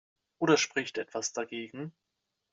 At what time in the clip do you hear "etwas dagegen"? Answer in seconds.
0.97-1.93